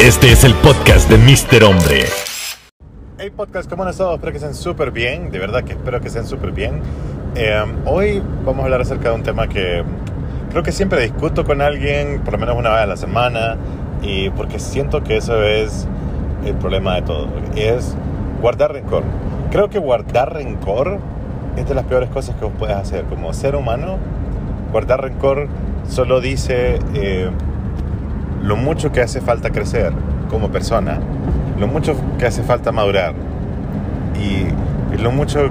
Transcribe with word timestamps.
Este 0.00 0.32
es 0.32 0.44
el 0.44 0.54
podcast 0.54 1.10
de 1.10 1.18
Mr. 1.18 1.62
Hombre. 1.62 2.06
Hey 3.18 3.30
podcast, 3.36 3.68
¿cómo 3.68 3.82
han 3.82 3.90
estado? 3.90 4.14
Espero 4.14 4.32
que 4.32 4.38
estén 4.38 4.54
súper 4.54 4.92
bien, 4.92 5.30
de 5.30 5.38
verdad 5.38 5.62
que 5.62 5.72
espero 5.72 6.00
que 6.00 6.08
estén 6.08 6.26
súper 6.26 6.52
bien. 6.52 6.80
Eh, 7.34 7.62
hoy 7.84 8.22
vamos 8.46 8.62
a 8.62 8.64
hablar 8.64 8.80
acerca 8.80 9.10
de 9.10 9.16
un 9.16 9.22
tema 9.22 9.46
que 9.46 9.84
creo 10.48 10.62
que 10.62 10.72
siempre 10.72 11.02
discuto 11.02 11.44
con 11.44 11.60
alguien, 11.60 12.22
por 12.22 12.32
lo 12.32 12.38
menos 12.38 12.56
una 12.56 12.70
vez 12.70 12.78
a 12.78 12.86
la 12.86 12.96
semana, 12.96 13.58
y 14.00 14.30
porque 14.30 14.58
siento 14.58 15.04
que 15.04 15.18
eso 15.18 15.42
es 15.42 15.86
el 16.46 16.54
problema 16.54 16.94
de 16.94 17.02
todo, 17.02 17.28
es 17.54 17.94
guardar 18.40 18.72
rencor. 18.72 19.02
Creo 19.50 19.68
que 19.68 19.78
guardar 19.78 20.32
rencor 20.32 20.98
es 21.58 21.68
de 21.68 21.74
las 21.74 21.84
peores 21.84 22.08
cosas 22.08 22.36
que 22.36 22.46
vos 22.46 22.54
puedes 22.58 22.74
hacer. 22.74 23.04
Como 23.04 23.34
ser 23.34 23.54
humano, 23.54 23.98
guardar 24.72 25.02
rencor 25.02 25.46
solo 25.86 26.22
dice 26.22 26.78
eh, 26.94 27.30
lo 28.42 28.56
mucho 28.56 28.92
que 28.92 29.02
hace 29.02 29.20
falta 29.20 29.50
crecer 29.50 29.92
como 30.28 30.50
persona, 30.50 30.98
lo 31.58 31.66
mucho 31.66 31.94
que 32.18 32.26
hace 32.26 32.42
falta 32.42 32.72
madurar 32.72 33.14
y, 34.18 34.46
lo 35.00 35.12
mucho 35.12 35.48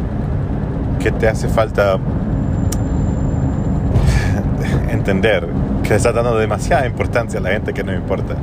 que 1.00 1.12
te 1.12 1.28
hace 1.28 1.48
falta 1.48 1.98
entender 4.90 5.48
que 5.82 5.90
le 5.90 5.96
estás 5.96 6.14
dando 6.14 6.38
demasiada 6.38 6.86
importancia 6.86 7.40
a 7.40 7.44
la 7.44 7.52
gente 7.52 7.74
que 7.74 7.84
no 7.84 7.94
importa. 7.94 8.36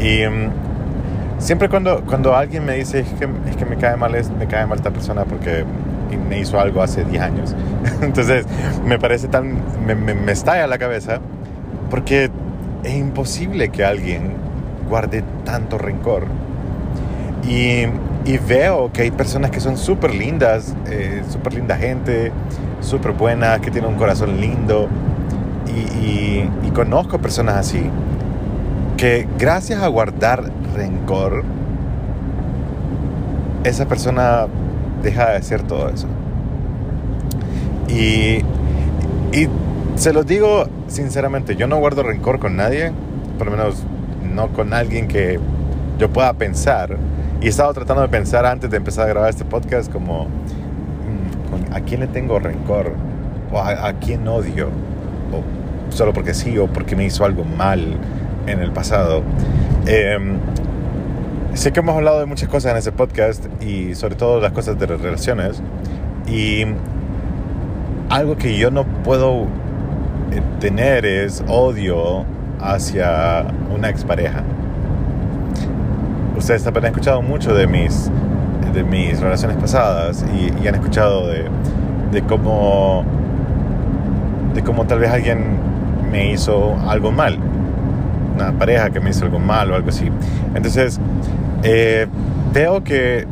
Y 0.00 0.24
mm, 0.24 0.50
siempre 1.38 1.68
cuando, 1.68 2.02
cuando 2.04 2.36
alguien 2.36 2.64
me 2.64 2.76
dice 2.76 3.00
es 3.00 3.08
que, 3.08 3.28
es 3.50 3.56
que 3.56 3.66
me 3.66 3.76
cae 3.76 3.96
mal 3.96 4.14
es, 4.14 4.30
me 4.30 4.46
cae 4.46 4.66
mal 4.66 4.78
esta 4.78 4.92
persona 4.92 5.24
porque 5.24 5.64
me 6.28 6.38
hizo 6.38 6.60
algo 6.60 6.80
hace 6.80 7.04
10 7.04 7.22
años. 7.22 7.56
Entonces 8.00 8.46
me 8.86 8.98
parece 8.98 9.28
tan, 9.28 9.58
me, 9.84 9.96
me, 9.96 10.14
me 10.14 10.32
estalla 10.32 10.66
la 10.68 10.78
cabeza 10.78 11.20
porque 11.90 12.30
es 12.84 12.94
imposible 12.94 13.70
que 13.70 13.84
alguien 13.84 14.32
guarde 14.88 15.24
tanto 15.44 15.78
rencor. 15.78 16.26
Y, 17.48 17.86
veo 18.46 18.90
que 18.92 19.02
hay 19.02 19.10
personas 19.10 19.50
que 19.50 19.60
son 19.60 19.76
súper 19.76 20.14
lindas, 20.14 20.74
eh, 20.86 21.22
súper 21.28 21.54
linda 21.54 21.76
gente, 21.76 22.32
súper 22.80 23.12
buenas, 23.12 23.60
que 23.60 23.70
tienen 23.70 23.90
un 23.90 23.96
corazón 23.96 24.40
lindo. 24.40 24.88
Y 26.02 26.70
conozco 26.74 27.18
personas 27.18 27.56
así, 27.56 27.88
que 28.96 29.26
gracias 29.38 29.82
a 29.82 29.86
guardar 29.86 30.50
rencor, 30.74 31.44
esa 33.62 33.86
persona 33.86 34.46
deja 35.02 35.30
de 35.30 35.36
hacer 35.36 35.62
todo 35.62 35.88
eso. 35.88 36.08
Y, 37.88 38.42
y 39.32 39.48
se 39.96 40.12
los 40.12 40.26
digo 40.26 40.66
sinceramente, 40.88 41.56
yo 41.56 41.66
no 41.66 41.78
guardo 41.78 42.02
rencor 42.02 42.38
con 42.38 42.56
nadie, 42.56 42.92
por 43.38 43.46
lo 43.46 43.56
menos 43.56 43.84
no 44.34 44.48
con 44.48 44.72
alguien 44.74 45.08
que 45.08 45.38
yo 45.98 46.10
pueda 46.10 46.32
pensar. 46.34 46.96
Y 47.40 47.46
he 47.46 47.48
estado 47.48 47.72
tratando 47.74 48.02
de 48.02 48.08
pensar 48.08 48.46
antes 48.46 48.70
de 48.70 48.76
empezar 48.76 49.06
a 49.06 49.08
grabar 49.08 49.30
este 49.30 49.44
podcast 49.44 49.92
como, 49.92 50.24
mm, 50.24 51.74
¿a 51.74 51.80
quién 51.80 52.00
le 52.00 52.06
tengo 52.06 52.38
rencor? 52.38 52.92
¿O 53.52 53.58
a, 53.60 53.92
quién 53.94 54.26
odio? 54.26 54.68
¿O 55.32 55.92
solo 55.92 56.12
porque 56.12 56.34
sí 56.34 56.58
o 56.58 56.66
porque 56.66 56.96
me 56.96 57.04
hizo 57.04 57.24
algo 57.24 57.44
mal 57.44 57.96
en 58.46 58.60
el 58.60 58.72
pasado? 58.72 59.22
Eh, 59.86 60.18
sé 61.54 61.72
que 61.72 61.80
hemos 61.80 61.94
hablado 61.94 62.18
de 62.18 62.26
muchas 62.26 62.48
cosas 62.48 62.72
en 62.72 62.78
ese 62.78 62.90
podcast 62.90 63.44
y 63.62 63.94
sobre 63.94 64.16
todo 64.16 64.40
las 64.40 64.52
cosas 64.52 64.76
de 64.78 64.88
las 64.88 65.00
relaciones. 65.00 65.62
Y 66.26 66.64
algo 68.08 68.36
que 68.36 68.56
yo 68.56 68.72
no 68.72 68.84
puedo 68.84 69.46
tener 70.60 71.06
es 71.06 71.44
odio 71.48 72.24
hacia 72.60 73.46
una 73.74 73.88
expareja. 73.88 74.42
Ustedes 76.36 76.66
han 76.66 76.84
escuchado 76.84 77.22
mucho 77.22 77.54
de 77.54 77.66
mis, 77.66 78.10
de 78.72 78.82
mis 78.82 79.20
relaciones 79.20 79.56
pasadas 79.56 80.24
y, 80.34 80.62
y 80.62 80.68
han 80.68 80.74
escuchado 80.74 81.28
de, 81.28 81.44
de 82.14 82.22
cómo 82.22 83.04
de 84.54 84.62
cómo 84.62 84.86
tal 84.86 85.00
vez 85.00 85.10
alguien 85.10 85.58
me 86.10 86.30
hizo 86.30 86.76
algo 86.88 87.10
mal 87.10 87.38
una 88.34 88.52
pareja 88.52 88.90
que 88.90 89.00
me 89.00 89.10
hizo 89.10 89.24
algo 89.24 89.40
mal 89.40 89.70
o 89.72 89.74
algo 89.74 89.88
así 89.88 90.10
entonces 90.54 91.00
eh, 91.64 92.06
veo 92.52 92.84
que 92.84 93.26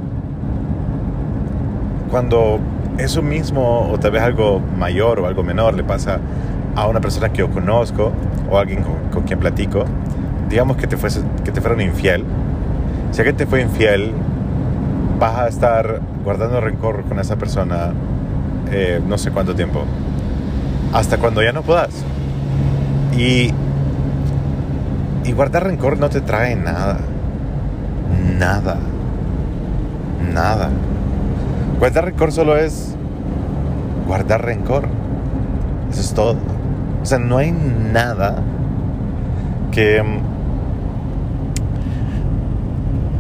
cuando 2.11 2.59
eso 2.99 3.23
mismo 3.23 3.89
o 3.91 3.99
tal 3.99 4.11
vez 4.11 4.23
algo 4.23 4.61
mayor 4.77 5.21
o 5.21 5.27
algo 5.27 5.43
menor 5.45 5.75
le 5.75 5.85
pasa 5.85 6.19
a 6.75 6.87
una 6.87 7.01
persona 7.01 7.31
que 7.31 7.39
yo 7.39 7.51
conozco 7.51 8.13
o 8.51 8.59
alguien 8.59 8.85
con, 9.13 9.23
quien 9.25 9.39
platico, 9.39 9.85
digamos 10.49 10.77
que 10.77 10.87
te, 10.87 10.97
fuese, 10.97 11.23
que 11.45 11.53
te 11.53 11.61
fueron 11.61 11.81
infiel, 11.81 12.25
si 13.11 13.21
alguien 13.21 13.37
te 13.37 13.47
fue 13.47 13.61
infiel, 13.61 14.13
vas 15.19 15.39
a 15.39 15.49
estar 15.49 16.01
guardando 16.25 16.61
rencor 16.61 17.05
con 17.05 17.19
esa 17.19 17.37
persona 17.37 17.93
eh, 18.71 19.01
no 19.07 19.19
sé 19.19 19.31
cuánto 19.31 19.55
tiempo, 19.55 19.85
hasta 20.93 21.19
cuando 21.19 21.43
ya 21.43 21.53
no 21.53 21.63
puedas. 21.63 21.91
Y, 23.17 23.51
y 25.25 25.33
guardar 25.33 25.65
rencor 25.65 25.99
no 25.99 26.09
te 26.09 26.23
trae 26.23 26.57
nada, 26.57 26.99
nada, 28.39 28.79
nada. 30.33 30.71
Guardar 31.79 32.07
rencor 32.07 32.33
solo 32.33 32.57
es 32.57 32.95
guardar 34.07 34.45
rencor. 34.45 34.89
Eso 35.91 36.01
es 36.01 36.15
todo. 36.15 36.37
O 37.03 37.07
sea, 37.07 37.19
no 37.19 37.39
hay 37.39 37.53
nada 37.53 38.37
que... 39.71 40.03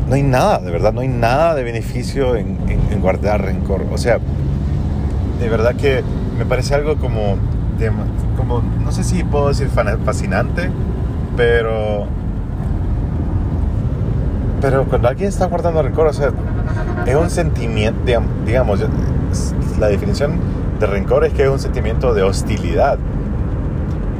No 0.08 0.14
hay 0.14 0.22
nada, 0.22 0.58
de 0.60 0.70
verdad, 0.70 0.92
no 0.92 1.00
hay 1.00 1.08
nada 1.08 1.54
de 1.54 1.64
beneficio 1.64 2.36
en, 2.36 2.58
en, 2.68 2.80
en 2.92 3.00
guardar 3.00 3.42
rencor. 3.42 3.86
O 3.92 3.98
sea, 3.98 4.18
de 5.40 5.48
verdad 5.48 5.74
que 5.74 6.02
me 6.38 6.44
parece 6.44 6.74
algo 6.74 6.96
como, 6.96 7.36
de, 7.78 7.90
como 8.36 8.62
no 8.84 8.92
sé 8.92 9.04
si 9.04 9.24
puedo 9.24 9.48
decir 9.48 9.68
fascinante, 9.68 10.70
pero... 11.36 12.06
Pero 14.60 14.84
cuando 14.84 15.08
alguien 15.08 15.28
está 15.28 15.46
guardando 15.46 15.82
rencor, 15.82 16.06
o 16.06 16.12
sea, 16.12 16.30
es 17.04 17.16
un 17.16 17.30
sentimiento, 17.30 18.22
digamos, 18.46 18.80
la 19.80 19.88
definición 19.88 20.34
de 20.78 20.86
rencor 20.86 21.24
es 21.24 21.32
que 21.32 21.42
es 21.44 21.48
un 21.48 21.58
sentimiento 21.58 22.14
de 22.14 22.22
hostilidad 22.22 22.98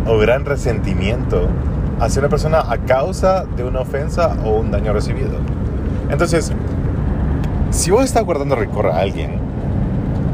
o 0.06 0.18
gran 0.18 0.44
resentimiento 0.44 1.48
hacia 2.00 2.20
una 2.20 2.28
persona 2.28 2.60
a 2.68 2.78
causa 2.78 3.44
de 3.44 3.64
una 3.64 3.80
ofensa 3.80 4.36
o 4.44 4.58
un 4.58 4.70
daño 4.70 4.92
recibido. 4.92 5.38
Entonces, 6.10 6.52
si 7.70 7.90
vos 7.90 8.04
estás 8.04 8.24
guardando 8.24 8.56
rencor 8.56 8.88
a 8.88 8.98
alguien, 8.98 9.38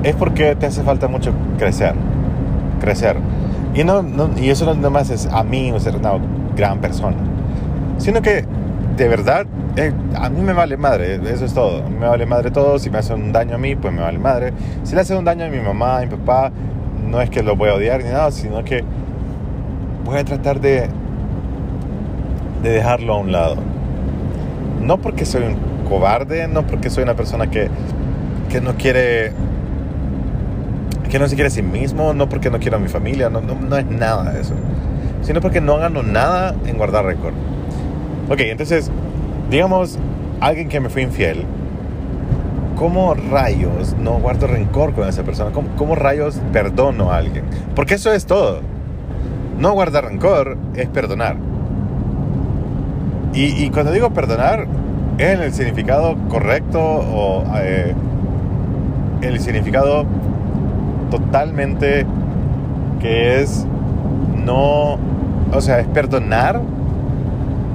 es 0.02 0.14
porque 0.14 0.56
te 0.56 0.66
hace 0.66 0.82
falta 0.82 1.08
mucho 1.08 1.32
crecer. 1.58 1.94
Crecer. 2.80 3.16
Y, 3.74 3.84
no, 3.84 4.02
no 4.02 4.30
y 4.38 4.50
eso 4.50 4.64
no 4.64 4.74
nada 4.74 4.90
más 4.90 5.10
es 5.10 5.26
a 5.26 5.42
mí 5.44 5.70
o 5.72 5.78
ser 5.78 5.96
una 5.96 6.12
gran 6.56 6.80
persona, 6.80 7.16
sino 7.98 8.22
que 8.22 8.44
de 8.96 9.08
verdad 9.08 9.46
eh, 9.76 9.92
a 10.16 10.28
mí 10.28 10.40
me 10.40 10.52
vale 10.52 10.76
madre, 10.76 11.20
eso 11.30 11.44
es 11.44 11.54
todo. 11.54 11.88
Me 11.88 12.08
vale 12.08 12.26
madre 12.26 12.50
todo. 12.50 12.78
Si 12.78 12.90
me 12.90 12.98
hacen 12.98 13.22
un 13.22 13.32
daño 13.32 13.54
a 13.54 13.58
mí, 13.58 13.76
pues 13.76 13.94
me 13.94 14.00
vale 14.00 14.18
madre. 14.18 14.52
Si 14.82 14.94
le 14.94 15.02
hacen 15.02 15.18
un 15.18 15.24
daño 15.24 15.44
a 15.44 15.48
mi 15.48 15.60
mamá, 15.60 15.98
a 15.98 16.00
mi 16.00 16.06
papá, 16.08 16.50
no 17.06 17.20
es 17.20 17.30
que 17.30 17.42
lo 17.42 17.54
voy 17.54 17.68
a 17.68 17.74
odiar 17.74 18.02
ni 18.02 18.10
nada, 18.10 18.32
sino 18.32 18.64
que 18.64 18.82
voy 20.08 20.16
a 20.16 20.24
tratar 20.24 20.58
de, 20.58 20.88
de 22.62 22.70
dejarlo 22.70 23.12
a 23.12 23.18
un 23.18 23.30
lado. 23.30 23.56
No 24.80 24.96
porque 25.02 25.26
soy 25.26 25.42
un 25.42 25.56
cobarde, 25.86 26.48
no 26.48 26.66
porque 26.66 26.88
soy 26.88 27.02
una 27.02 27.14
persona 27.14 27.50
que, 27.50 27.68
que 28.48 28.62
no 28.62 28.74
quiere, 28.76 29.32
que 31.10 31.18
no 31.18 31.28
se 31.28 31.34
quiere 31.34 31.48
a 31.48 31.50
sí 31.50 31.60
mismo, 31.60 32.14
no 32.14 32.26
porque 32.30 32.50
no 32.50 32.58
quiero 32.58 32.78
a 32.78 32.80
mi 32.80 32.88
familia, 32.88 33.28
no, 33.28 33.42
no, 33.42 33.54
no 33.54 33.76
es 33.76 33.84
nada 33.84 34.32
de 34.32 34.40
eso. 34.40 34.54
Sino 35.20 35.42
porque 35.42 35.60
no 35.60 35.76
gano 35.76 36.02
nada 36.02 36.54
en 36.64 36.78
guardar 36.78 37.04
récord. 37.04 37.34
Ok, 38.30 38.40
entonces, 38.40 38.90
digamos, 39.50 39.98
alguien 40.40 40.70
que 40.70 40.80
me 40.80 40.88
fue 40.88 41.02
infiel, 41.02 41.44
¿cómo 42.76 43.12
rayos 43.12 43.94
no 43.98 44.12
guardo 44.20 44.46
rencor 44.46 44.94
con 44.94 45.06
esa 45.06 45.22
persona? 45.22 45.50
¿Cómo, 45.52 45.68
¿Cómo, 45.76 45.94
rayos 45.94 46.40
perdono 46.50 47.12
a 47.12 47.18
alguien? 47.18 47.44
Porque 47.74 47.96
eso 47.96 48.10
es 48.10 48.24
todo. 48.24 48.77
No 49.58 49.72
guardar 49.72 50.04
rencor 50.04 50.56
es 50.74 50.88
perdonar. 50.88 51.36
Y, 53.34 53.70
cuando 53.70 53.92
digo 53.92 54.10
perdonar, 54.10 54.66
es 55.18 55.34
en 55.34 55.42
el 55.42 55.52
significado 55.52 56.16
correcto 56.28 56.80
o 56.80 57.44
eh, 57.56 57.94
el 59.22 59.38
significado 59.38 60.06
totalmente 61.10 62.04
que 63.00 63.40
es 63.40 63.64
no, 64.44 64.98
o 65.52 65.60
sea, 65.60 65.78
es 65.80 65.86
perdonar 65.86 66.60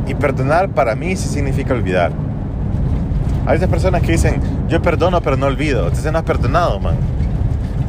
y 0.07 0.15
perdonar 0.15 0.69
para 0.69 0.95
mí 0.95 1.15
sí 1.15 1.29
significa 1.29 1.74
olvidar. 1.74 2.12
Hay 3.45 3.57
esas 3.57 3.69
personas 3.69 4.01
que 4.01 4.13
dicen, 4.13 4.41
yo 4.68 4.81
perdono 4.81 5.21
pero 5.21 5.38
no 5.38 5.47
olvido. 5.47 5.83
Entonces 5.83 6.12
no 6.12 6.18
has 6.18 6.24
perdonado, 6.24 6.79
man. 6.79 6.95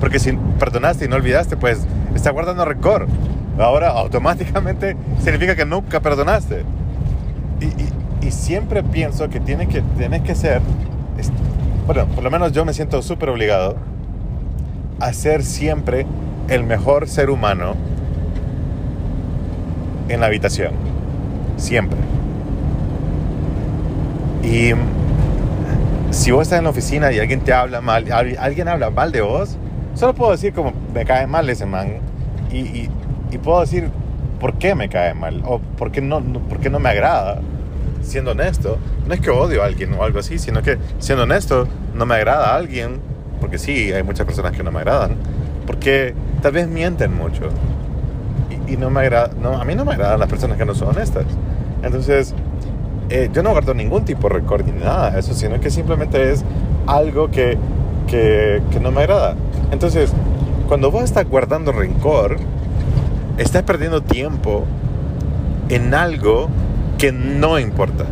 Porque 0.01 0.19
si 0.19 0.33
perdonaste 0.59 1.07
y 1.07 1.09
no 1.09 1.17
olvidaste, 1.17 1.57
pues 1.57 1.87
está 2.15 2.31
guardando 2.31 2.65
rencor. 2.65 3.07
Ahora 3.59 3.91
automáticamente 3.91 4.97
significa 5.23 5.55
que 5.55 5.65
nunca 5.65 6.01
perdonaste. 6.01 6.65
Y, 7.61 8.27
y, 8.27 8.31
siempre 8.31 8.83
pienso 8.83 9.29
que 9.29 9.39
tienes 9.39 9.69
que, 9.69 9.81
tienes 9.97 10.23
que 10.23 10.35
ser, 10.35 10.61
bueno, 11.87 12.07
por 12.07 12.25
lo 12.25 12.31
menos 12.31 12.53
yo 12.53 12.65
me 12.65 12.73
siento 12.73 13.01
súper 13.03 13.29
obligado 13.29 13.77
a 14.99 15.13
ser 15.13 15.45
siempre 15.45 16.05
el 16.49 16.65
mejor 16.65 17.07
ser 17.09 17.31
humano 17.31 17.75
en 20.09 20.21
la 20.21 20.27
habitación. 20.27 20.73
Siempre. 21.57 21.99
Y 24.43 24.73
si 26.11 26.31
vos 26.33 26.43
estás 26.43 26.59
en 26.59 26.65
la 26.65 26.71
oficina 26.71 27.13
y 27.13 27.19
alguien 27.21 27.41
te 27.41 27.53
habla 27.53 27.81
mal, 27.81 28.11
al- 28.13 28.37
alguien 28.39 28.69
habla 28.69 28.91
mal 28.91 29.13
de 29.13 29.21
vos, 29.21 29.57
solo 29.95 30.15
puedo 30.15 30.33
decir 30.33 30.53
como 30.53 30.73
me 30.93 31.05
cae 31.05 31.27
mal 31.27 31.49
ese 31.49 31.67
man. 31.67 31.95
Y- 32.53 32.89
y 33.35 33.39
puedo 33.39 33.61
decir 33.61 33.89
por 34.41 34.55
qué 34.55 34.75
me 34.75 34.89
cae 34.89 35.15
mal 35.15 35.43
o 35.47 35.59
por 35.59 35.91
qué 35.91 36.01
no, 36.01 36.21
no- 36.21 36.41
por 36.41 36.59
qué 36.59 36.71
no 36.71 36.79
me 36.79 36.89
agrada. 36.91 37.41
Siendo 38.03 38.33
honesto, 38.33 38.79
no 39.07 39.15
es 39.15 39.21
que 39.21 39.31
odio 39.31 39.63
a 39.63 39.67
alguien 39.67 39.95
o 39.95 40.03
algo 40.03 40.19
así, 40.19 40.39
sino 40.39 40.63
que 40.63 40.79
siendo 40.99 41.25
honesto, 41.25 41.67
no 41.95 42.05
me 42.05 42.15
agrada 42.17 42.51
a 42.53 42.57
alguien, 42.57 43.01
porque 43.41 43.59
sí, 43.59 43.93
hay 43.93 44.03
muchas 44.03 44.27
personas 44.27 44.53
que 44.53 44.63
no 44.63 44.71
me 44.71 44.81
agradan, 44.81 45.17
porque 45.67 46.15
tal 46.43 46.53
vez 46.53 46.69
mienten 46.69 47.15
mucho. 47.17 47.45
Y, 48.69 48.75
y 48.75 48.77
no 48.77 48.91
me 48.91 49.01
agrada, 49.01 49.31
no, 49.41 49.59
a 49.61 49.65
mí 49.65 49.75
no 49.75 49.85
me 49.87 49.93
agradan 49.95 50.21
las 50.21 50.29
personas 50.29 50.59
que 50.59 50.67
no 50.67 50.75
son 50.75 50.89
honestas. 50.89 51.25
Entonces, 51.83 52.35
eh, 53.09 53.31
yo 53.33 53.43
no 53.43 53.51
guardo 53.53 53.73
ningún 53.75 54.05
tipo 54.05 54.29
de 54.29 54.35
récord 54.35 54.65
ni 54.67 54.73
nada 54.73 55.11
de 55.11 55.21
eso, 55.21 55.33
sino 55.35 55.59
que 55.61 55.71
simplemente 55.71 56.31
es 56.33 56.45
algo 56.87 57.31
que, 57.31 57.57
que, 58.07 58.63
que 58.71 58.81
no 58.81 58.91
me 58.91 59.03
agrada. 59.03 59.35
Entonces, 59.73 60.13
cuando 60.69 60.91
vos 60.91 61.05
estás 61.05 61.27
guardando 61.29 61.73
rencor, 61.73 62.37
estás 63.39 63.63
perdiendo 63.63 64.03
tiempo 64.03 64.65
en 65.69 65.95
algo 65.95 66.49
que 66.99 67.13
no 67.13 67.59
importa. 67.59 68.05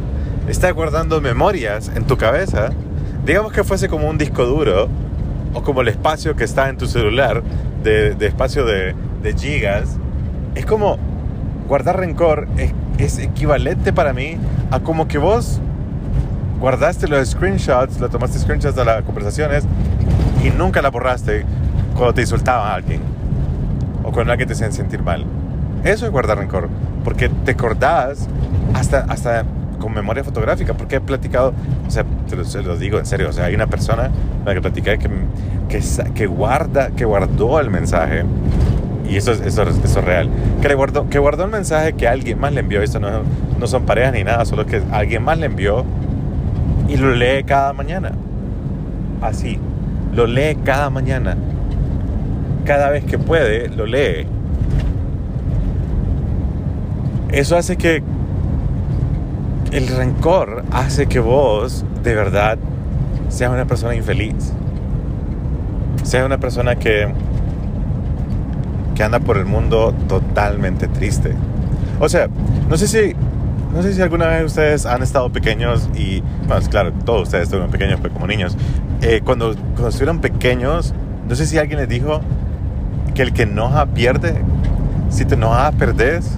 Estás 0.49 0.73
guardando 0.73 1.21
memorias 1.21 1.91
en 1.95 2.05
tu 2.05 2.17
cabeza. 2.17 2.71
Digamos 3.25 3.53
que 3.53 3.63
fuese 3.63 3.89
como 3.89 4.09
un 4.09 4.19
disco 4.19 4.45
duro 4.45 4.89
o 5.55 5.63
como 5.63 5.83
el 5.83 5.89
espacio 5.89 6.35
que 6.35 6.45
está 6.45 6.69
en 6.69 6.77
tu 6.77 6.87
celular 6.87 7.43
de, 7.83 8.17
espacio 8.21 8.65
de, 8.65 8.95
gigas. 9.37 9.97
Es 10.55 10.67
como 10.67 10.99
guardar 11.69 11.99
rencor 11.99 12.49
es, 12.59 12.73
es 12.99 13.19
equivalente 13.19 13.93
para 13.93 14.13
mí 14.13 14.37
a 14.71 14.81
como 14.81 15.07
que 15.07 15.19
vos 15.19 15.61
guardaste 16.61 17.09
los 17.09 17.31
screenshots, 17.31 18.01
le 18.01 18.09
tomaste 18.09 18.39
screenshots 18.39 18.75
de 18.75 18.85
las 18.85 19.03
conversaciones 19.03 19.65
y 20.45 20.51
nunca 20.51 20.83
la 20.83 20.91
borraste 20.91 21.45
cuando 21.95 22.15
te 22.15 22.23
insultaba 22.23 22.73
a 22.73 22.75
alguien 22.75 23.22
o 24.05 24.13
cuando 24.13 24.33
alguien 24.33 24.49
te 24.49 24.55
hacía 24.55 24.71
sentir 24.73 25.03
mal. 25.03 25.25
Eso 25.85 26.07
es 26.07 26.13
guardar 26.13 26.39
rencor, 26.39 26.69
porque 27.05 27.29
te 27.29 27.53
acordás 27.53 28.29
hasta, 28.75 29.01
hasta 29.09 29.45
con 29.81 29.93
memoria 29.93 30.23
fotográfica, 30.23 30.75
porque 30.75 30.97
he 30.97 31.01
platicado, 31.01 31.53
o 31.87 31.91
sea, 31.91 32.05
te 32.29 32.37
lo, 32.63 32.77
digo 32.77 32.99
en 32.99 33.07
serio, 33.07 33.29
o 33.29 33.33
sea, 33.33 33.47
hay 33.47 33.55
una 33.55 33.67
persona 33.67 34.11
con 34.39 34.45
la 34.47 34.55
que 34.55 34.61
platicé 34.61 34.99
que, 34.99 35.09
que, 35.69 35.81
que 36.15 36.27
guarda, 36.27 36.91
que 36.91 37.05
guardó 37.05 37.59
el 37.59 37.69
mensaje, 37.71 38.23
y 39.11 39.17
eso 39.17 39.33
es, 39.33 39.41
eso, 39.41 39.65
es- 39.65 39.79
eso 39.85 39.99
es 39.99 40.05
real, 40.05 40.29
que, 40.61 40.73
guardó, 40.75 41.09
que 41.11 41.19
guardó 41.19 41.45
el 41.47 41.51
mensaje 41.51 41.95
que 41.95 42.07
alguien 42.07 42.39
más 42.39 42.53
le 42.53 42.61
envió, 42.61 42.81
esto 42.81 43.01
no, 43.01 43.09
no 43.59 43.67
son 43.67 43.83
parejas 43.85 44.13
ni 44.13 44.23
nada, 44.23 44.45
solo 44.45 44.67
que 44.67 44.81
alguien 44.93 45.25
más 45.25 45.37
le 45.39 45.47
envió 45.47 45.85
y 46.89 46.97
lo 46.97 47.13
lee 47.15 47.43
cada 47.45 47.73
mañana, 47.73 48.13
así, 49.21 49.59
lo 50.15 50.27
lee 50.27 50.57
cada 50.65 50.91
mañana, 50.91 51.37
cada 52.65 52.91
vez 52.91 53.05
que 53.05 53.19
puede, 53.19 53.69
lo 53.69 53.87
lee. 53.87 54.27
Eso 57.31 57.57
hace 57.57 57.77
que 57.77 58.03
el 59.73 59.89
rencor 59.89 60.65
hace 60.71 61.07
que 61.07 61.19
vos 61.19 61.85
de 62.03 62.15
verdad 62.15 62.59
seas 63.29 63.51
una 63.51 63.65
persona 63.65 63.95
infeliz. 63.95 64.53
Seas 66.03 66.27
una 66.27 66.39
persona 66.39 66.77
que, 66.77 67.09
que 68.95 69.03
anda 69.03 69.19
por 69.21 69.39
el 69.39 69.47
mundo 69.47 69.95
totalmente 70.09 70.89
triste. 70.89 71.35
O 72.01 72.09
sea, 72.09 72.29
no 72.69 72.77
sé 72.77 72.87
si, 72.87 73.15
no 73.75 73.83
sé 73.83 73.95
si 73.95 74.03
alguna 74.03 74.27
vez 74.27 74.45
ustedes 74.45 74.85
han 74.85 75.03
estado 75.03 75.31
pequeños 75.31 75.89
y, 75.95 76.23
bueno, 76.47 76.67
claro, 76.69 76.93
todos 77.05 77.23
ustedes 77.23 77.45
estuvieron 77.45 77.71
pequeños 77.71 77.99
pero 78.03 78.13
como 78.13 78.27
niños. 78.27 78.57
Eh, 79.01 79.23
cuando, 79.25 79.55
cuando 79.55 79.89
estuvieron 79.89 80.21
pequeños, 80.21 80.93
no 81.29 81.35
sé 81.35 81.47
si 81.47 81.57
alguien 81.57 81.79
les 81.79 81.89
dijo 81.89 82.21
que 83.15 83.23
el 83.23 83.33
que 83.33 83.43
enoja 83.43 83.87
pierde. 83.87 84.41
Si 85.09 85.25
te 85.25 85.35
enojas, 85.35 85.75
perdés. 85.75 86.31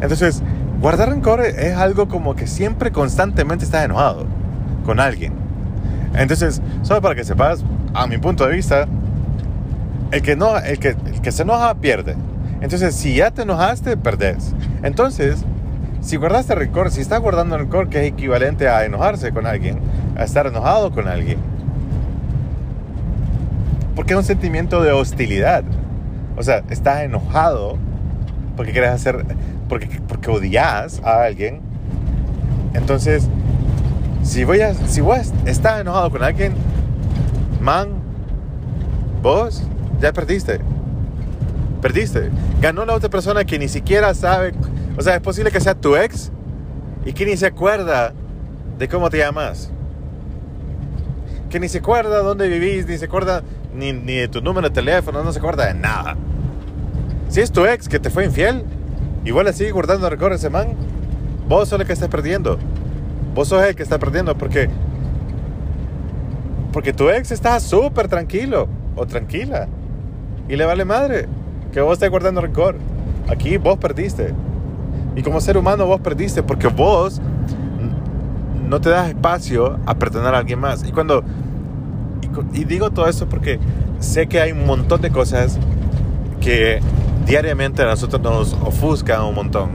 Entonces, 0.00 0.42
guardar 0.80 1.10
rencor 1.10 1.40
es 1.40 1.76
algo 1.76 2.08
como 2.08 2.34
que 2.34 2.46
siempre 2.46 2.90
constantemente 2.90 3.64
estás 3.64 3.84
enojado 3.84 4.26
con 4.84 5.00
alguien. 5.00 5.32
Entonces, 6.14 6.62
solo 6.82 7.00
para 7.00 7.14
que 7.14 7.24
sepas, 7.24 7.64
a 7.92 8.06
mi 8.06 8.18
punto 8.18 8.46
de 8.46 8.54
vista, 8.54 8.86
el 10.10 10.22
que, 10.22 10.36
no, 10.36 10.56
el 10.58 10.78
que, 10.78 10.90
el 10.90 11.20
que 11.20 11.32
se 11.32 11.42
enoja 11.42 11.74
pierde. 11.74 12.16
Entonces, 12.60 12.94
si 12.94 13.16
ya 13.16 13.30
te 13.30 13.42
enojaste, 13.42 13.96
perdés. 13.96 14.54
Entonces, 14.82 15.44
si 16.00 16.16
guardaste 16.16 16.54
rencor, 16.54 16.90
si 16.90 17.00
estás 17.00 17.20
guardando 17.20 17.58
rencor, 17.58 17.88
que 17.88 18.00
es 18.00 18.12
equivalente 18.12 18.68
a 18.68 18.84
enojarse 18.84 19.32
con 19.32 19.46
alguien, 19.46 19.78
a 20.16 20.24
estar 20.24 20.46
enojado 20.46 20.92
con 20.92 21.08
alguien, 21.08 21.38
porque 23.96 24.12
es 24.12 24.18
un 24.18 24.24
sentimiento 24.24 24.82
de 24.82 24.92
hostilidad. 24.92 25.64
O 26.36 26.42
sea, 26.42 26.64
estás 26.70 27.02
enojado 27.02 27.78
porque 28.56 28.72
quieres 28.72 28.90
hacer, 28.90 29.24
porque, 29.68 30.00
porque 30.08 30.30
odias 30.30 31.00
a 31.04 31.24
alguien. 31.24 31.60
Entonces, 32.74 33.28
si, 34.22 34.44
voy 34.44 34.60
a, 34.60 34.74
si 34.74 35.00
vos 35.00 35.32
estás 35.44 35.80
enojado 35.80 36.10
con 36.10 36.22
alguien, 36.22 36.54
man, 37.60 37.88
vos 39.22 39.62
ya 40.00 40.12
perdiste. 40.12 40.60
Perdiste. 41.80 42.30
Ganó 42.60 42.84
la 42.84 42.94
otra 42.94 43.10
persona 43.10 43.44
que 43.44 43.58
ni 43.58 43.68
siquiera 43.68 44.14
sabe. 44.14 44.54
O 44.96 45.02
sea, 45.02 45.16
es 45.16 45.20
posible 45.20 45.50
que 45.50 45.60
sea 45.60 45.74
tu 45.74 45.96
ex 45.96 46.32
y 47.04 47.12
que 47.12 47.26
ni 47.26 47.36
se 47.36 47.46
acuerda 47.46 48.12
de 48.78 48.88
cómo 48.88 49.10
te 49.10 49.18
llamas. 49.18 49.70
Que 51.50 51.60
ni 51.60 51.68
se 51.68 51.78
acuerda 51.78 52.22
dónde 52.22 52.48
vivís, 52.48 52.86
ni 52.86 52.96
se 52.96 53.04
acuerda 53.04 53.42
ni, 53.74 53.92
ni 53.92 54.14
de 54.14 54.28
tu 54.28 54.40
número 54.40 54.68
de 54.68 54.74
teléfono, 54.74 55.22
no 55.22 55.32
se 55.32 55.38
acuerda 55.38 55.66
de 55.66 55.74
nada. 55.74 56.16
Si 57.28 57.40
es 57.40 57.50
tu 57.50 57.66
ex 57.66 57.88
que 57.88 57.98
te 57.98 58.10
fue 58.10 58.24
infiel, 58.24 58.64
igual 59.24 59.48
así 59.48 59.68
guardando 59.70 60.08
rencor 60.08 60.32
ese 60.32 60.50
man, 60.50 60.74
vos 61.48 61.68
sos 61.68 61.80
el 61.80 61.86
que 61.86 61.92
estás 61.92 62.08
perdiendo. 62.08 62.58
Vos 63.34 63.48
sos 63.48 63.62
el 63.64 63.74
que 63.74 63.82
está 63.82 63.98
perdiendo 63.98 64.36
porque 64.36 64.70
porque 66.72 66.92
tu 66.92 67.08
ex 67.08 67.30
está 67.30 67.60
súper 67.60 68.08
tranquilo 68.08 68.68
o 68.96 69.06
tranquila 69.06 69.68
y 70.48 70.56
le 70.56 70.64
vale 70.64 70.84
madre 70.84 71.28
que 71.72 71.80
vos 71.80 71.94
estés 71.94 72.10
guardando 72.10 72.40
rencor. 72.40 72.76
Aquí 73.28 73.56
vos 73.58 73.78
perdiste. 73.78 74.32
Y 75.16 75.22
como 75.22 75.40
ser 75.40 75.56
humano 75.56 75.86
vos 75.86 76.00
perdiste 76.00 76.42
porque 76.42 76.66
vos 76.68 77.20
no 78.68 78.80
te 78.80 78.90
das 78.90 79.08
espacio 79.08 79.78
a 79.86 79.94
perdonar 79.94 80.34
a 80.34 80.38
alguien 80.38 80.58
más. 80.58 80.84
Y 80.84 80.92
cuando 80.92 81.22
y, 82.52 82.64
digo 82.64 82.90
todo 82.90 83.08
esto 83.08 83.28
porque 83.28 83.58
sé 84.00 84.26
que 84.26 84.40
hay 84.40 84.52
un 84.52 84.66
montón 84.66 85.00
de 85.00 85.10
cosas 85.10 85.58
que 86.40 86.80
diariamente 87.26 87.82
a 87.82 87.86
nosotros 87.86 88.20
nos 88.22 88.52
ofuscan 88.54 89.22
un 89.24 89.34
montón. 89.34 89.70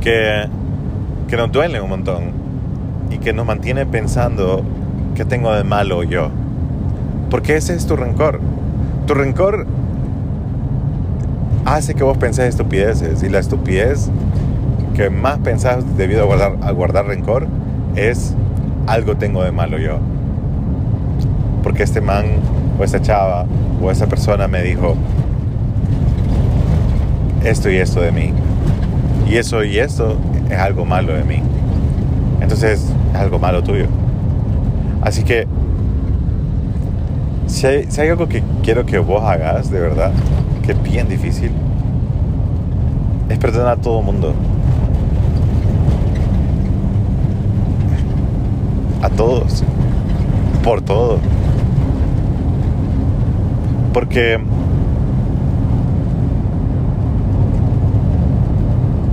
Que, 0.00 0.48
que 1.28 1.36
nos 1.36 1.50
duelen 1.52 1.82
un 1.82 1.88
montón. 1.88 2.32
Y 3.10 3.18
que 3.18 3.32
nos 3.32 3.46
mantiene 3.46 3.86
pensando 3.86 4.62
que 5.14 5.24
tengo 5.24 5.52
de 5.52 5.64
malo 5.64 6.02
yo. 6.02 6.30
Porque 7.30 7.56
ese 7.56 7.74
es 7.74 7.86
tu 7.86 7.96
rencor. 7.96 8.40
Tu 9.06 9.14
rencor 9.14 9.66
hace 11.64 11.94
que 11.94 12.04
vos 12.04 12.16
penses 12.18 12.48
estupideces. 12.48 13.22
Y 13.22 13.28
la 13.28 13.38
estupidez 13.38 14.10
que 14.94 15.10
más 15.10 15.38
pensás 15.38 15.96
debido 15.96 16.22
a 16.22 16.24
guardar, 16.26 16.58
a 16.62 16.70
guardar 16.70 17.06
rencor 17.06 17.46
es 17.96 18.34
algo 18.86 19.16
tengo 19.16 19.42
de 19.42 19.52
malo 19.52 19.78
yo. 19.78 19.98
Porque 21.72 21.84
este 21.84 22.02
man 22.02 22.26
o 22.78 22.84
esa 22.84 23.00
chava 23.00 23.46
o 23.82 23.90
esa 23.90 24.06
persona 24.06 24.46
me 24.46 24.62
dijo 24.62 24.94
esto 27.42 27.70
y 27.70 27.76
esto 27.76 28.02
de 28.02 28.12
mí. 28.12 28.30
Y 29.26 29.38
eso 29.38 29.64
y 29.64 29.78
esto 29.78 30.18
es 30.50 30.58
algo 30.58 30.84
malo 30.84 31.14
de 31.14 31.24
mí. 31.24 31.42
Entonces 32.42 32.92
es 33.14 33.18
algo 33.18 33.38
malo 33.38 33.62
tuyo. 33.62 33.86
Así 35.00 35.22
que 35.22 35.46
si 37.46 37.66
hay, 37.66 37.86
si 37.88 38.02
hay 38.02 38.10
algo 38.10 38.28
que 38.28 38.42
quiero 38.62 38.84
que 38.84 38.98
vos 38.98 39.22
hagas, 39.24 39.70
de 39.70 39.80
verdad, 39.80 40.12
que 40.62 40.72
es 40.72 40.82
bien 40.82 41.08
difícil, 41.08 41.52
es 43.30 43.38
perdonar 43.38 43.78
a 43.78 43.80
todo 43.80 44.00
el 44.00 44.04
mundo. 44.04 44.34
A 49.00 49.08
todos. 49.08 49.64
Por 50.62 50.82
todo. 50.82 51.18
Porque... 53.92 54.38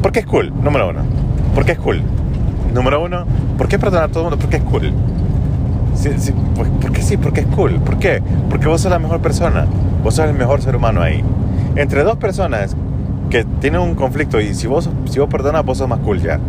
Porque 0.01 0.19
es 0.19 0.25
cool, 0.25 0.53
número 0.63 0.89
uno. 0.89 1.01
Porque 1.53 1.73
es 1.73 1.79
cool. 1.79 2.01
número 2.73 3.03
uno, 3.03 3.25
¿por 3.57 3.67
qué 3.67 3.77
perdonar 3.77 4.05
a 4.05 4.07
todo 4.07 4.23
el 4.23 4.29
mundo? 4.29 4.37
Porque 4.39 4.57
es 4.57 4.63
cool. 4.63 4.93
Sí, 5.93 6.09
sí, 6.17 6.33
pues, 6.55 6.69
porque 6.81 7.01
sí, 7.01 7.17
porque 7.17 7.41
es 7.41 7.47
cool. 7.47 7.75
¿Por 7.81 7.99
qué? 7.99 8.21
Porque 8.49 8.67
vos 8.67 8.81
sos 8.81 8.91
la 8.91 8.99
mejor 8.99 9.19
persona. 9.19 9.65
Vos 10.03 10.15
sos 10.15 10.25
el 10.29 10.33
mejor 10.33 10.61
ser 10.61 10.75
humano 10.75 11.01
ahí. 11.01 11.23
Entre 11.75 12.03
dos 12.03 12.17
personas 12.17 12.75
que 13.29 13.43
tienen 13.43 13.81
un 13.81 13.95
conflicto 13.95 14.39
y 14.39 14.55
si 14.55 14.67
vos, 14.67 14.89
si 15.09 15.19
vos 15.19 15.29
perdonas, 15.29 15.65
vos 15.65 15.77
sos 15.77 15.89
más 15.89 15.99
cool 15.99 16.21
ya. 16.21 16.39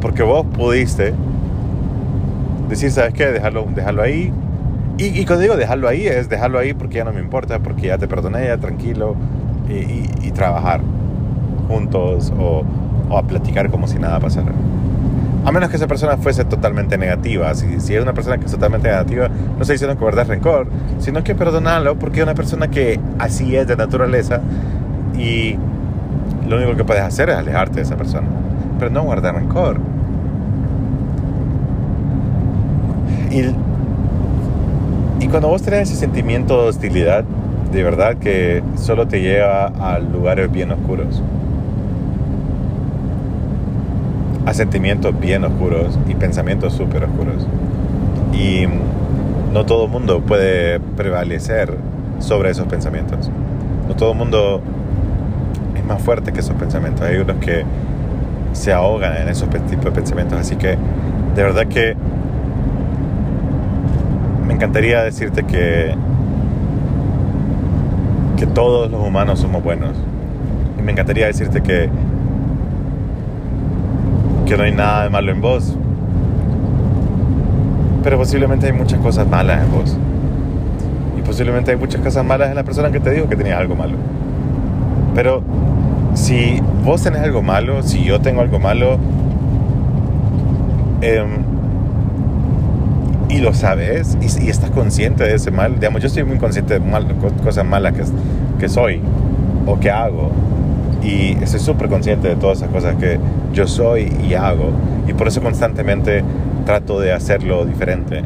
Porque 0.00 0.22
vos 0.22 0.46
pudiste 0.46 1.12
decir, 2.68 2.90
¿sabes 2.90 3.14
qué? 3.14 3.26
Dejarlo, 3.26 3.66
dejarlo 3.74 4.02
ahí. 4.02 4.32
Y, 4.98 5.06
y 5.20 5.24
cuando 5.24 5.42
digo 5.42 5.56
dejarlo 5.56 5.88
ahí, 5.88 6.06
es 6.06 6.28
dejarlo 6.28 6.58
ahí 6.58 6.74
porque 6.74 6.96
ya 6.96 7.04
no 7.04 7.12
me 7.12 7.20
importa, 7.20 7.58
porque 7.58 7.88
ya 7.88 7.98
te 7.98 8.06
perdoné, 8.06 8.46
ya 8.46 8.58
tranquilo. 8.58 9.16
Y, 9.68 9.72
y, 9.74 10.10
y 10.22 10.30
trabajar 10.32 10.80
juntos 11.68 12.32
o, 12.38 12.62
o, 13.08 13.16
a 13.18 13.22
platicar 13.22 13.70
como 13.70 13.86
si 13.86 13.98
nada 13.98 14.20
pasara. 14.20 14.52
A 15.44 15.50
menos 15.50 15.70
que 15.70 15.76
esa 15.76 15.86
persona 15.86 16.16
fuese 16.18 16.44
totalmente 16.44 16.98
negativa. 16.98 17.54
Si, 17.54 17.80
si 17.80 17.94
es 17.94 18.02
una 18.02 18.12
persona 18.12 18.38
que 18.38 18.46
es 18.46 18.52
totalmente 18.52 18.88
negativa, 18.88 19.28
no 19.28 19.60
estoy 19.60 19.74
diciendo 19.74 19.96
que 19.96 20.02
guardar 20.02 20.28
rencor, 20.28 20.66
sino 20.98 21.24
que 21.24 21.34
perdonarlo 21.34 21.96
porque 21.96 22.18
es 22.18 22.24
una 22.24 22.34
persona 22.34 22.68
que 22.68 23.00
así 23.18 23.56
es 23.56 23.66
de 23.66 23.76
naturaleza 23.76 24.40
y 25.16 25.56
lo 26.48 26.56
único 26.56 26.76
que 26.76 26.84
puedes 26.84 27.02
hacer 27.02 27.30
es 27.30 27.36
alejarte 27.36 27.76
de 27.76 27.82
esa 27.82 27.96
persona. 27.96 28.26
Pero 28.78 28.90
no 28.90 29.02
guardar 29.02 29.34
rencor. 29.34 29.78
Y 33.30 33.44
cuando 35.32 35.48
vos 35.48 35.62
tenés 35.62 35.88
ese 35.88 35.98
sentimiento 35.98 36.62
de 36.62 36.68
hostilidad, 36.68 37.24
de 37.72 37.82
verdad 37.82 38.18
que 38.18 38.62
solo 38.76 39.08
te 39.08 39.22
lleva 39.22 39.64
a 39.64 39.98
lugares 39.98 40.52
bien 40.52 40.70
oscuros. 40.72 41.22
A 44.44 44.52
sentimientos 44.52 45.18
bien 45.18 45.42
oscuros 45.44 45.98
y 46.06 46.14
pensamientos 46.16 46.74
súper 46.74 47.04
oscuros. 47.04 47.46
Y 48.34 48.66
no 49.54 49.64
todo 49.64 49.86
el 49.86 49.90
mundo 49.90 50.20
puede 50.20 50.80
prevalecer 50.80 51.78
sobre 52.18 52.50
esos 52.50 52.66
pensamientos. 52.66 53.30
No 53.88 53.96
todo 53.96 54.12
el 54.12 54.18
mundo 54.18 54.60
es 55.74 55.84
más 55.86 56.02
fuerte 56.02 56.34
que 56.34 56.40
esos 56.40 56.56
pensamientos. 56.56 57.06
Hay 57.06 57.16
unos 57.16 57.38
que 57.38 57.64
se 58.52 58.70
ahogan 58.70 59.16
en 59.16 59.30
esos 59.30 59.48
tipos 59.48 59.86
de 59.86 59.92
pensamientos. 59.92 60.38
Así 60.38 60.56
que 60.56 60.76
de 61.34 61.42
verdad 61.42 61.68
que 61.68 61.96
encantaría 64.62 65.02
decirte 65.02 65.42
que 65.42 65.92
que 68.36 68.46
todos 68.46 68.88
los 68.88 69.04
humanos 69.04 69.40
somos 69.40 69.60
buenos. 69.60 69.90
Y 70.78 70.82
me 70.82 70.92
encantaría 70.92 71.26
decirte 71.26 71.62
que 71.62 71.90
que 74.46 74.56
no 74.56 74.62
hay 74.62 74.70
nada 74.70 75.02
de 75.02 75.10
malo 75.10 75.32
en 75.32 75.40
vos. 75.40 75.76
Pero 78.04 78.18
posiblemente 78.18 78.66
hay 78.66 78.72
muchas 78.72 79.00
cosas 79.00 79.26
malas 79.26 79.64
en 79.64 79.72
vos. 79.72 79.96
Y 81.18 81.22
posiblemente 81.22 81.72
hay 81.72 81.76
muchas 81.76 82.00
cosas 82.00 82.24
malas 82.24 82.50
en 82.50 82.54
la 82.54 82.62
persona 82.62 82.92
que 82.92 83.00
te 83.00 83.10
dijo 83.10 83.28
que 83.28 83.34
tenía 83.34 83.58
algo 83.58 83.74
malo. 83.74 83.96
Pero 85.12 85.42
si 86.14 86.62
vos 86.84 87.02
tenés 87.02 87.22
algo 87.22 87.42
malo, 87.42 87.82
si 87.82 88.04
yo 88.04 88.20
tengo 88.20 88.42
algo 88.42 88.60
malo, 88.60 88.98
eh, 91.00 91.24
y 93.32 93.38
lo 93.38 93.54
sabes 93.54 94.18
y, 94.20 94.44
y, 94.44 94.50
estás 94.50 94.70
consciente 94.70 95.24
de 95.24 95.34
ese 95.34 95.50
mal, 95.50 95.76
digamos, 95.76 96.02
yo 96.02 96.08
estoy 96.08 96.24
muy 96.24 96.36
consciente 96.36 96.74
de 96.74 96.80
mal, 96.80 97.06
cosas 97.42 97.64
malas 97.64 97.94
que, 97.94 98.02
que 98.60 98.68
soy 98.68 99.00
o 99.66 99.80
que 99.80 99.90
hago 99.90 100.30
y 101.02 101.42
estoy 101.42 101.60
súper 101.60 101.88
consciente 101.88 102.28
de 102.28 102.36
todas 102.36 102.58
esas 102.58 102.70
cosas 102.70 102.96
que 102.96 103.18
yo 103.52 103.66
soy 103.66 104.12
y 104.28 104.34
hago 104.34 104.70
y 105.08 105.14
por 105.14 105.28
eso 105.28 105.40
constantemente 105.40 106.22
trato 106.66 107.00
de 107.00 107.12
hacerlo 107.12 107.64
diferente. 107.64 108.22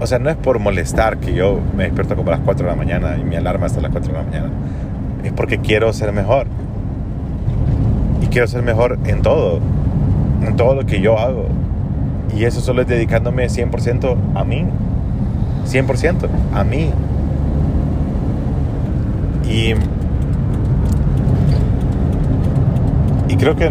O 0.00 0.06
sea, 0.06 0.18
no 0.20 0.30
es 0.30 0.36
por 0.36 0.60
molestar 0.60 1.18
que 1.18 1.34
yo 1.34 1.58
me 1.76 1.84
despierto 1.84 2.14
como 2.14 2.28
a 2.28 2.36
las 2.36 2.40
4 2.44 2.66
de 2.66 2.70
la 2.70 2.76
mañana 2.76 3.16
y 3.18 3.24
mi 3.24 3.34
alarma 3.34 3.66
hasta 3.66 3.80
las 3.80 3.90
4 3.90 4.12
de 4.12 4.18
la 4.18 4.24
mañana. 4.24 4.50
Es 5.24 5.32
porque 5.32 5.58
quiero 5.58 5.92
ser 5.92 6.12
mejor. 6.12 6.46
Y 8.22 8.26
quiero 8.26 8.46
ser 8.46 8.62
mejor 8.62 8.98
en 9.06 9.22
todo. 9.22 9.58
En 10.46 10.54
todo 10.56 10.76
lo 10.76 10.86
que 10.86 11.00
yo 11.00 11.18
hago. 11.18 11.46
Y 12.36 12.44
eso 12.44 12.60
solo 12.60 12.82
es 12.82 12.88
dedicándome 12.88 13.46
100% 13.46 14.16
a 14.34 14.44
mí. 14.44 14.64
100% 15.66 16.28
a 16.54 16.64
mí. 16.64 16.90
Y, 19.48 19.74
y 23.28 23.36
creo 23.36 23.56
que 23.56 23.70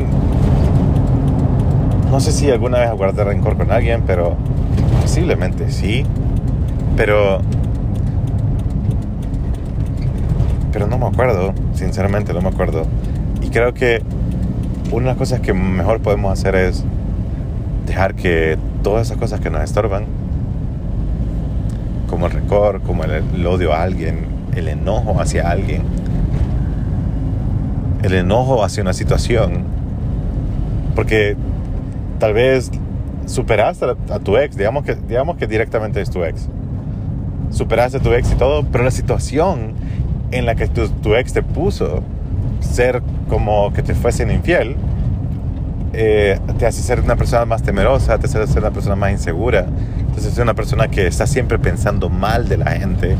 no 2.12 2.20
sé 2.20 2.32
si 2.32 2.50
alguna 2.50 2.80
vez 2.80 2.92
guardé 2.94 3.24
rencor 3.24 3.58
con 3.58 3.72
alguien, 3.72 4.04
pero 4.06 4.36
posiblemente 5.02 5.72
sí. 5.72 6.04
Pero 6.96 7.42
pero 10.78 10.86
no 10.86 11.00
me 11.00 11.08
acuerdo, 11.08 11.56
sinceramente 11.74 12.34
no 12.34 12.42
me 12.42 12.50
acuerdo. 12.50 12.84
Y 13.42 13.50
creo 13.50 13.74
que 13.74 14.02
una 14.92 15.06
de 15.06 15.08
las 15.12 15.18
cosas 15.18 15.40
que 15.40 15.52
mejor 15.52 16.02
podemos 16.02 16.32
hacer 16.32 16.56
es 16.56 16.84
dejar 17.98 18.14
que 18.14 18.60
todas 18.84 19.08
esas 19.08 19.18
cosas 19.18 19.40
que 19.40 19.50
nos 19.50 19.64
estorban, 19.64 20.06
como 22.08 22.28
el 22.28 22.32
rencor, 22.32 22.82
como 22.82 23.04
el, 23.04 23.12
el, 23.12 23.48
odio 23.48 23.74
a 23.74 23.82
alguien, 23.82 24.28
el 24.56 24.68
enojo 24.68 25.20
hacia 25.20 25.50
alguien, 25.50 25.82
el 28.04 28.14
enojo 28.14 28.64
hacia 28.64 28.84
una 28.84 28.94
situación, 28.94 29.64
porque 30.94 31.36
tal 32.20 32.34
vez 32.34 32.70
superaste 33.26 33.86
a, 34.12 34.20
tu 34.20 34.38
ex, 34.38 34.56
digamos 34.56 34.86
que, 34.86 34.94
digamos 34.94 35.38
que 35.38 35.48
directamente 35.48 36.00
es 36.00 36.12
tu 36.12 36.24
ex, 36.24 36.48
superaste 37.50 37.98
a 37.98 38.00
tu 38.00 38.14
ex 38.14 38.32
y 38.32 38.36
todo, 38.36 38.64
pero 38.64 38.84
la 38.84 38.92
situación 38.92 39.74
en 40.30 40.46
la 40.46 40.54
que 40.54 40.68
tu, 40.68 40.88
tu 40.88 41.16
ex 41.16 41.34
te 41.34 41.42
puso 41.42 42.04
ser 42.60 43.02
como 43.28 43.74
que 43.74 43.82
te 43.82 43.96
fuesen 43.96 44.30
infiel, 44.30 44.76
eh, 46.00 46.40
te 46.60 46.68
hace 46.68 46.84
ser 46.84 47.00
una 47.02 47.16
persona 47.16 47.44
más 47.46 47.64
temerosa, 47.64 48.20
te 48.20 48.28
hace 48.28 48.46
ser 48.46 48.60
una 48.60 48.70
persona 48.70 48.96
más 48.96 49.12
insegura, 49.12 49.66
te 50.14 50.20
hace 50.20 50.30
ser 50.30 50.44
una 50.44 50.54
persona 50.54 50.90
que 50.90 51.08
está 51.08 51.26
siempre 51.26 51.58
pensando 51.58 52.08
mal 52.08 52.48
de 52.48 52.58
la 52.58 52.72
gente. 52.74 53.16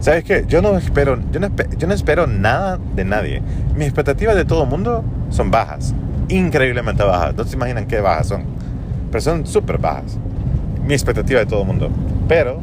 ¿Sabes 0.00 0.24
qué? 0.24 0.44
Yo 0.46 0.60
no 0.60 0.76
espero, 0.76 1.18
yo 1.32 1.40
no, 1.40 1.48
yo 1.78 1.86
no 1.86 1.94
espero 1.94 2.26
nada 2.26 2.78
de 2.94 3.06
nadie. 3.06 3.40
Mis 3.74 3.86
expectativas 3.86 4.36
de 4.36 4.44
todo 4.44 4.64
el 4.64 4.68
mundo 4.68 5.02
son 5.30 5.50
bajas, 5.50 5.94
increíblemente 6.28 7.02
bajas. 7.02 7.34
No 7.34 7.44
se 7.44 7.56
imaginan 7.56 7.86
qué 7.86 8.00
bajas 8.00 8.28
son, 8.28 8.44
pero 9.10 9.22
son 9.22 9.46
súper 9.46 9.78
bajas. 9.78 10.18
Mi 10.86 10.92
expectativa 10.92 11.40
de 11.40 11.46
todo 11.46 11.62
el 11.62 11.68
mundo. 11.68 11.88
Pero, 12.28 12.60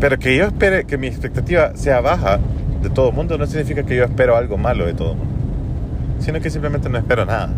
pero 0.00 0.18
que 0.18 0.36
yo 0.36 0.46
espere 0.46 0.84
que 0.84 0.98
mi 0.98 1.06
expectativa 1.06 1.76
sea 1.76 2.00
baja 2.00 2.40
de 2.82 2.90
todo 2.90 3.10
el 3.10 3.14
mundo 3.14 3.38
no 3.38 3.46
significa 3.46 3.84
que 3.84 3.94
yo 3.94 4.02
espero 4.02 4.36
algo 4.36 4.58
malo 4.58 4.84
de 4.84 4.94
todo 4.94 5.12
el 5.12 5.18
mundo 5.18 5.35
sino 6.18 6.40
que 6.40 6.50
simplemente 6.50 6.88
no 6.88 6.98
espero 6.98 7.24
nada. 7.24 7.50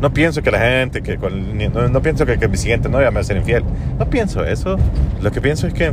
No 0.00 0.12
pienso 0.12 0.42
que 0.42 0.50
la 0.50 0.60
gente, 0.60 1.02
que 1.02 1.16
con, 1.16 1.58
no, 1.58 1.88
no, 1.88 2.02
pienso 2.02 2.24
que, 2.24 2.38
que, 2.38 2.46
mi 2.46 2.56
siguiente 2.56 2.88
novia 2.88 3.10
me 3.10 3.16
va 3.16 3.20
a 3.20 3.24
ser 3.24 3.36
infiel. 3.36 3.64
No 3.98 4.08
pienso 4.08 4.44
eso. 4.44 4.76
Lo 5.20 5.30
que 5.32 5.40
pienso 5.40 5.66
es 5.66 5.74
que, 5.74 5.92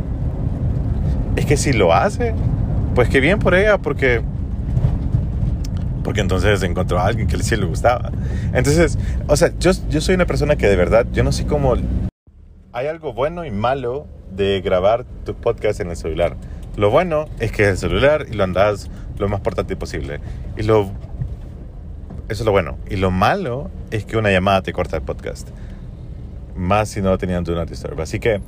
es 1.34 1.44
que 1.44 1.56
si 1.56 1.72
lo 1.72 1.92
hace, 1.92 2.32
pues 2.94 3.08
que 3.08 3.18
bien 3.20 3.40
por 3.40 3.54
ella, 3.54 3.78
porque, 3.78 4.22
porque 6.04 6.20
entonces 6.20 6.62
encontró 6.62 7.00
a 7.00 7.06
alguien 7.06 7.26
que 7.26 7.36
sí 7.42 7.56
le 7.56 7.66
gustaba. 7.66 8.12
Entonces, 8.54 8.96
o 9.26 9.36
sea, 9.36 9.52
yo, 9.58 9.72
yo 9.90 10.00
soy 10.00 10.14
una 10.14 10.26
persona 10.26 10.56
que 10.56 10.68
de 10.68 10.76
verdad, 10.76 11.06
yo 11.12 11.24
no 11.24 11.32
sé 11.32 11.44
cómo... 11.44 11.74
Hay 12.72 12.86
algo 12.86 13.12
bueno 13.12 13.44
y 13.44 13.50
malo 13.50 14.06
de 14.30 14.60
grabar 14.60 15.04
tus 15.24 15.34
podcasts 15.34 15.80
en 15.80 15.90
el 15.90 15.96
celular. 15.96 16.36
Lo 16.76 16.90
bueno 16.90 17.26
es 17.40 17.52
que 17.52 17.62
es 17.62 17.68
el 17.68 17.78
celular 17.78 18.26
y 18.30 18.34
lo 18.34 18.44
andas 18.44 18.90
lo 19.18 19.28
más 19.28 19.40
portátil 19.40 19.76
posible. 19.76 20.20
Y 20.56 20.62
lo, 20.62 20.90
eso 22.28 22.42
es 22.42 22.44
lo 22.44 22.52
bueno. 22.52 22.78
Y 22.88 22.96
lo 22.96 23.10
malo 23.10 23.70
es 23.90 24.04
que 24.04 24.16
una 24.16 24.30
llamada 24.30 24.62
te 24.62 24.72
corta 24.72 24.96
el 24.96 25.02
podcast. 25.02 25.48
Más 26.54 26.88
si 26.88 27.00
no 27.00 27.16
tenían 27.18 27.44
Do 27.44 27.54
Not 27.54 27.68
Disturb. 27.68 28.00
Así 28.00 28.20
que 28.20 28.40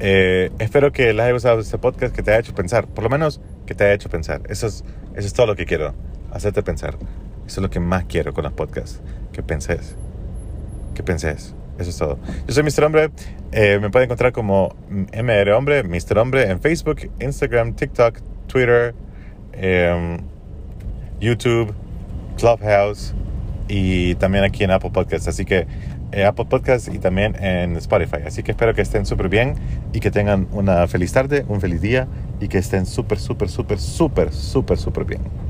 eh, 0.00 0.50
espero 0.58 0.92
que 0.92 1.12
les 1.12 1.22
haya 1.22 1.32
gustado 1.32 1.60
este 1.60 1.78
podcast, 1.78 2.14
que 2.14 2.22
te 2.22 2.30
haya 2.32 2.40
hecho 2.40 2.54
pensar. 2.54 2.86
Por 2.88 3.04
lo 3.04 3.10
menos 3.10 3.40
que 3.66 3.74
te 3.74 3.84
haya 3.84 3.94
hecho 3.94 4.08
pensar. 4.08 4.42
Eso 4.48 4.66
es, 4.66 4.84
eso 5.14 5.26
es 5.26 5.32
todo 5.32 5.46
lo 5.46 5.56
que 5.56 5.66
quiero. 5.66 5.94
Hacerte 6.32 6.62
pensar. 6.62 6.96
Eso 7.46 7.60
es 7.60 7.62
lo 7.62 7.70
que 7.70 7.80
más 7.80 8.04
quiero 8.04 8.32
con 8.32 8.44
los 8.44 8.52
podcasts. 8.52 9.00
Que 9.32 9.42
penses. 9.42 9.96
Que 10.94 11.02
penses. 11.02 11.54
Eso 11.80 11.90
es 11.90 11.96
todo. 11.96 12.18
Yo 12.46 12.52
soy 12.52 12.62
Mr. 12.62 12.84
Hombre. 12.84 13.10
Eh, 13.52 13.78
me 13.80 13.88
pueden 13.88 14.06
encontrar 14.06 14.32
como 14.32 14.76
MR 14.90 15.52
Hombre, 15.52 15.82
Mr. 15.82 16.18
Hombre 16.18 16.50
en 16.50 16.60
Facebook, 16.60 17.10
Instagram, 17.20 17.74
TikTok, 17.74 18.20
Twitter, 18.46 18.94
eh, 19.54 20.18
YouTube, 21.20 21.72
Clubhouse 22.38 23.14
y 23.66 24.14
también 24.16 24.44
aquí 24.44 24.62
en 24.62 24.72
Apple 24.72 24.90
Podcasts. 24.90 25.26
Así 25.26 25.46
que 25.46 25.66
eh, 26.12 26.24
Apple 26.26 26.44
Podcasts 26.44 26.90
y 26.92 26.98
también 26.98 27.34
en 27.42 27.76
Spotify. 27.76 28.18
Así 28.26 28.42
que 28.42 28.50
espero 28.50 28.74
que 28.74 28.82
estén 28.82 29.06
súper 29.06 29.30
bien 29.30 29.54
y 29.94 30.00
que 30.00 30.10
tengan 30.10 30.48
una 30.52 30.86
feliz 30.86 31.12
tarde, 31.12 31.46
un 31.48 31.62
feliz 31.62 31.80
día 31.80 32.08
y 32.40 32.48
que 32.48 32.58
estén 32.58 32.84
súper, 32.84 33.18
súper, 33.18 33.48
súper, 33.48 33.78
súper, 33.78 34.32
súper, 34.34 34.76
súper 34.76 35.04
bien. 35.06 35.49